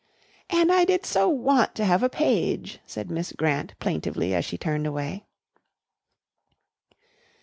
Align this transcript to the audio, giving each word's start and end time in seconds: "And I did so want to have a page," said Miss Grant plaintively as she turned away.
"And 0.49 0.71
I 0.71 0.83
did 0.83 1.05
so 1.05 1.29
want 1.29 1.75
to 1.75 1.85
have 1.85 2.01
a 2.01 2.09
page," 2.09 2.79
said 2.87 3.11
Miss 3.11 3.33
Grant 3.33 3.75
plaintively 3.77 4.33
as 4.33 4.43
she 4.45 4.57
turned 4.57 4.87
away. 4.87 5.25